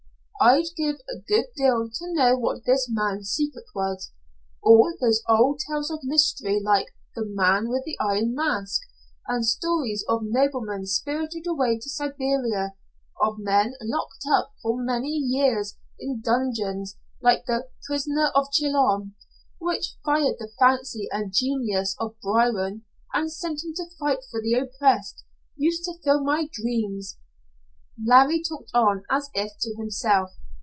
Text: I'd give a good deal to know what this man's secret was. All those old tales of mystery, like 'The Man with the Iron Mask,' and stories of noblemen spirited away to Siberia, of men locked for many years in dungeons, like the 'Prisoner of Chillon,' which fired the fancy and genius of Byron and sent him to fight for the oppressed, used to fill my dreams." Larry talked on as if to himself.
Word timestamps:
I'd 0.43 0.69
give 0.75 0.95
a 1.07 1.19
good 1.19 1.49
deal 1.55 1.87
to 1.87 2.13
know 2.15 2.35
what 2.35 2.65
this 2.65 2.87
man's 2.89 3.29
secret 3.29 3.65
was. 3.75 4.11
All 4.63 4.91
those 4.99 5.21
old 5.29 5.59
tales 5.69 5.91
of 5.91 5.99
mystery, 6.01 6.59
like 6.59 6.87
'The 7.13 7.25
Man 7.27 7.69
with 7.69 7.83
the 7.85 7.95
Iron 7.99 8.33
Mask,' 8.33 8.81
and 9.27 9.45
stories 9.45 10.03
of 10.09 10.23
noblemen 10.23 10.87
spirited 10.87 11.45
away 11.45 11.77
to 11.77 11.87
Siberia, 11.91 12.73
of 13.21 13.37
men 13.37 13.75
locked 13.83 14.25
for 14.63 14.81
many 14.83 15.11
years 15.11 15.77
in 15.99 16.21
dungeons, 16.21 16.97
like 17.21 17.45
the 17.45 17.69
'Prisoner 17.85 18.31
of 18.33 18.51
Chillon,' 18.51 19.13
which 19.59 19.99
fired 20.03 20.37
the 20.39 20.49
fancy 20.57 21.07
and 21.11 21.31
genius 21.31 21.95
of 21.99 22.15
Byron 22.23 22.83
and 23.13 23.31
sent 23.31 23.63
him 23.63 23.75
to 23.75 23.83
fight 23.99 24.23
for 24.31 24.41
the 24.41 24.53
oppressed, 24.55 25.23
used 25.55 25.83
to 25.83 25.99
fill 26.03 26.23
my 26.23 26.49
dreams." 26.51 27.19
Larry 28.03 28.41
talked 28.41 28.71
on 28.73 29.03
as 29.11 29.29
if 29.35 29.51
to 29.59 29.75
himself. 29.75 30.31